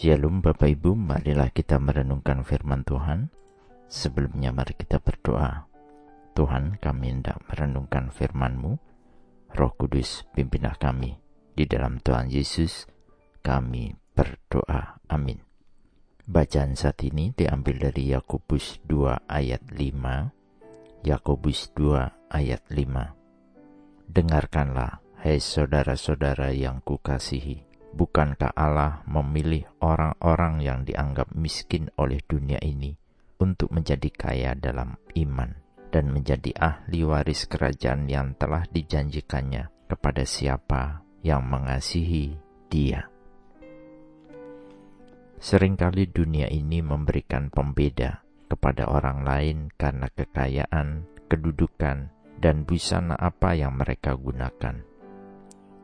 [0.00, 3.28] Shalom Bapak Ibu, marilah kita merenungkan firman Tuhan.
[3.84, 5.68] Sebelumnya mari kita berdoa.
[6.32, 8.80] Tuhan, kami hendak merenungkan firman-Mu.
[9.52, 11.20] Roh Kudus, pimpinlah kami.
[11.52, 12.88] Di dalam Tuhan Yesus,
[13.44, 15.04] kami berdoa.
[15.12, 15.36] Amin.
[16.24, 21.04] Bacaan saat ini diambil dari Yakobus 2 ayat 5.
[21.04, 24.08] Yakobus 2 ayat 5.
[24.08, 32.94] Dengarkanlah, hai saudara-saudara yang kukasihi Bukankah Allah memilih orang-orang yang dianggap miskin oleh dunia ini
[33.42, 35.50] untuk menjadi kaya dalam iman
[35.90, 42.38] dan menjadi ahli waris kerajaan yang telah dijanjikannya kepada siapa yang mengasihi
[42.70, 43.10] Dia?
[45.40, 53.74] Seringkali dunia ini memberikan pembeda kepada orang lain karena kekayaan, kedudukan, dan busana apa yang
[53.74, 54.89] mereka gunakan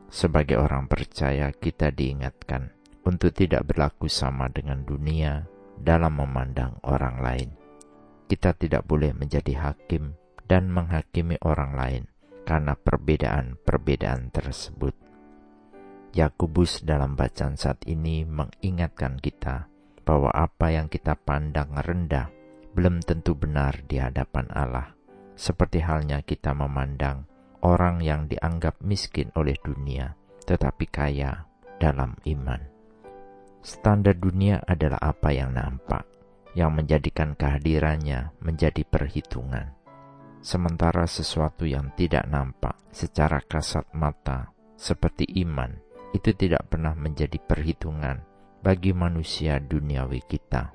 [0.07, 2.71] sebagai orang percaya, kita diingatkan
[3.07, 5.47] untuk tidak berlaku sama dengan dunia
[5.79, 7.49] dalam memandang orang lain.
[8.27, 12.03] Kita tidak boleh menjadi hakim dan menghakimi orang lain
[12.43, 14.95] karena perbedaan-perbedaan tersebut.
[16.15, 19.67] Yakobus dalam bacaan saat ini mengingatkan kita
[20.07, 22.31] bahwa apa yang kita pandang rendah
[22.71, 24.95] belum tentu benar di hadapan Allah,
[25.35, 27.27] seperti halnya kita memandang
[27.61, 30.13] orang yang dianggap miskin oleh dunia,
[30.45, 31.45] tetapi kaya
[31.77, 32.61] dalam iman.
[33.61, 36.05] Standar dunia adalah apa yang nampak,
[36.53, 39.75] yang menjadikan kehadirannya menjadi perhitungan.
[40.39, 45.73] Sementara sesuatu yang tidak nampak secara kasat mata, seperti iman,
[46.15, 48.23] itu tidak pernah menjadi perhitungan
[48.63, 50.71] bagi manusia duniawi kita.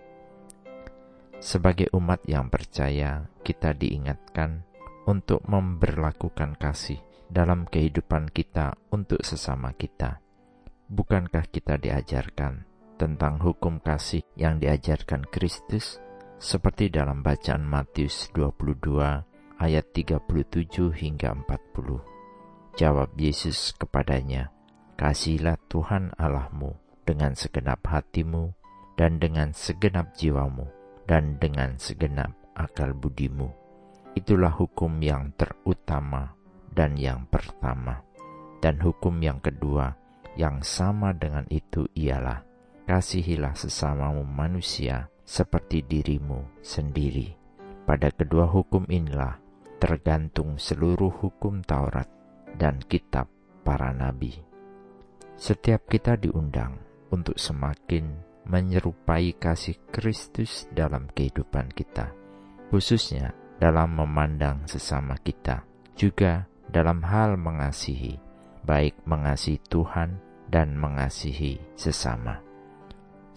[1.43, 4.63] Sebagai umat yang percaya, kita diingatkan
[5.13, 6.97] untuk memberlakukan kasih
[7.29, 10.25] dalam kehidupan kita untuk sesama kita.
[10.89, 12.65] Bukankah kita diajarkan
[12.97, 16.01] tentang hukum kasih yang diajarkan Kristus
[16.41, 22.81] seperti dalam bacaan Matius 22 ayat 37 hingga 40.
[22.81, 24.48] Jawab Yesus kepadanya,
[24.97, 26.73] Kasihilah Tuhan Allahmu
[27.05, 28.57] dengan segenap hatimu
[28.97, 30.69] dan dengan segenap jiwamu
[31.05, 33.61] dan dengan segenap akal budimu
[34.12, 36.36] Itulah hukum yang terutama
[36.68, 38.05] dan yang pertama.
[38.62, 39.90] Dan hukum yang kedua
[40.39, 42.45] yang sama dengan itu ialah
[42.86, 47.34] kasihilah sesamamu manusia seperti dirimu sendiri.
[47.83, 49.40] Pada kedua hukum inilah
[49.83, 52.06] tergantung seluruh hukum Taurat
[52.55, 53.27] dan kitab
[53.67, 54.39] para nabi.
[55.34, 56.79] Setiap kita diundang
[57.11, 58.14] untuk semakin
[58.46, 62.14] menyerupai kasih Kristus dalam kehidupan kita,
[62.70, 65.62] khususnya dalam memandang sesama kita,
[65.95, 68.18] juga dalam hal mengasihi,
[68.67, 70.18] baik mengasihi Tuhan
[70.50, 72.42] dan mengasihi sesama.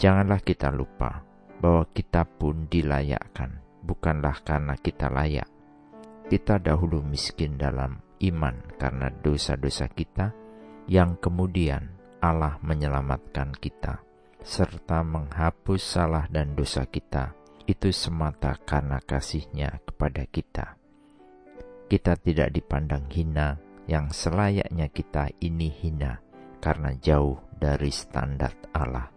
[0.01, 1.21] Janganlah kita lupa
[1.61, 5.45] bahwa kita pun dilayakkan, bukanlah karena kita layak.
[6.25, 10.33] Kita dahulu miskin dalam iman karena dosa-dosa kita,
[10.89, 14.01] yang kemudian Allah menyelamatkan kita,
[14.41, 20.77] serta menghapus salah dan dosa kita itu semata karena kasihnya kepada kita.
[21.85, 26.17] Kita tidak dipandang hina, yang selayaknya kita ini hina
[26.57, 29.09] karena jauh dari standar Allah.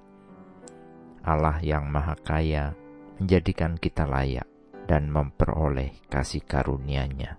[1.25, 2.77] Allah yang maha kaya
[3.17, 4.45] menjadikan kita layak
[4.89, 7.37] dan memperoleh kasih karunia-Nya.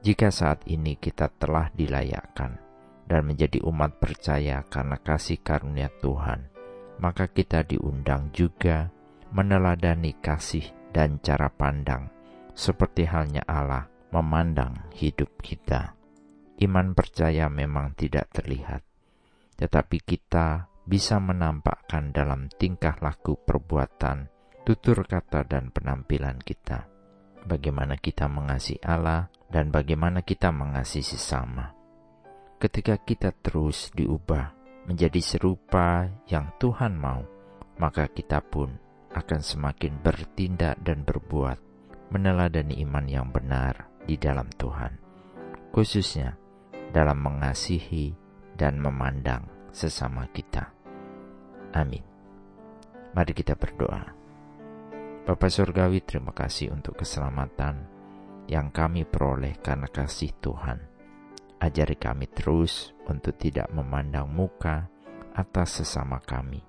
[0.00, 2.58] Jika saat ini kita telah dilayakkan
[3.06, 6.48] dan menjadi umat percaya karena kasih karunia Tuhan,
[7.02, 8.90] maka kita diundang juga
[9.30, 12.10] meneladani kasih dan cara pandang,
[12.54, 15.94] seperti halnya Allah memandang hidup kita.
[16.60, 18.84] Iman percaya memang tidak terlihat,
[19.56, 24.28] tetapi kita bisa menampakkan dalam tingkah laku perbuatan,
[24.66, 26.90] tutur kata, dan penampilan kita.
[27.46, 31.72] Bagaimana kita mengasihi Allah dan bagaimana kita mengasihi sesama.
[32.60, 34.52] Ketika kita terus diubah
[34.84, 37.24] menjadi serupa yang Tuhan mau,
[37.80, 41.58] maka kita pun akan semakin bertindak dan berbuat
[42.10, 44.98] meneladani iman yang benar di dalam Tuhan,
[45.70, 46.34] khususnya
[46.90, 48.14] dalam mengasihi
[48.58, 50.74] dan memandang sesama kita.
[51.74, 52.02] Amin.
[53.14, 54.02] Mari kita berdoa.
[55.26, 57.86] Bapa Surgawi, terima kasih untuk keselamatan
[58.50, 60.78] yang kami peroleh karena kasih Tuhan.
[61.62, 64.90] Ajari kami terus untuk tidak memandang muka
[65.36, 66.64] atas sesama kami,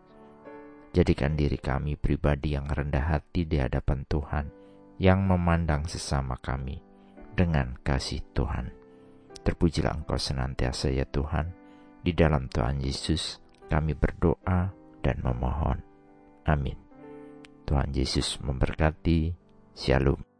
[0.92, 4.46] Jadikan diri kami pribadi yang rendah hati di hadapan Tuhan,
[5.00, 6.84] yang memandang sesama kami
[7.32, 8.76] dengan kasih Tuhan.
[9.42, 11.56] Terpujilah Engkau senantiasa ya Tuhan,
[12.04, 13.40] di dalam Tuhan Yesus
[13.72, 15.80] kami berdoa dan memohon.
[16.44, 16.76] Amin.
[17.64, 19.32] Tuhan Yesus memberkati.
[19.72, 20.31] Shalom.